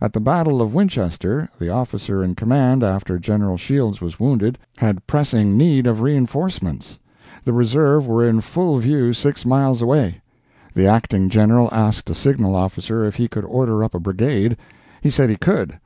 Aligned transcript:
At 0.00 0.12
the 0.12 0.20
battle 0.20 0.62
of 0.62 0.72
Winchester, 0.72 1.48
the 1.58 1.68
officer 1.68 2.22
in 2.22 2.36
command 2.36 2.84
after 2.84 3.18
General 3.18 3.56
Shields 3.56 4.00
was 4.00 4.20
wounded, 4.20 4.56
had 4.76 5.04
pressing 5.08 5.58
need 5.58 5.88
of 5.88 6.00
reinforcements. 6.00 7.00
The 7.44 7.52
reserve 7.52 8.06
were 8.06 8.24
in 8.24 8.40
full 8.40 8.78
view 8.78 9.12
six 9.12 9.44
miles 9.44 9.82
away. 9.82 10.20
The 10.74 10.86
Acting 10.86 11.28
General 11.28 11.68
asked 11.72 12.08
a 12.08 12.14
signal 12.14 12.54
officer 12.54 13.04
if 13.04 13.16
he 13.16 13.26
could 13.26 13.44
order 13.44 13.82
up 13.82 13.96
a 13.96 13.98
brigade. 13.98 14.56
He 15.00 15.10
said 15.10 15.28
he 15.28 15.34
could. 15.36 15.76